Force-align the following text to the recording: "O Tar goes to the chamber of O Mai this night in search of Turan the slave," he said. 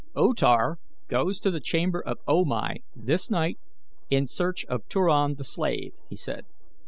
"O 0.15 0.33
Tar 0.33 0.79
goes 1.07 1.37
to 1.41 1.51
the 1.51 1.59
chamber 1.59 2.01
of 2.03 2.17
O 2.27 2.43
Mai 2.43 2.77
this 2.95 3.29
night 3.29 3.59
in 4.09 4.25
search 4.25 4.65
of 4.65 4.89
Turan 4.89 5.35
the 5.35 5.43
slave," 5.43 5.91
he 6.09 6.15
said. 6.15 6.47